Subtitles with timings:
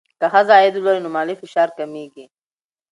[0.19, 2.25] که ښځه عاید ولري، نو مالي فشار کمېږي.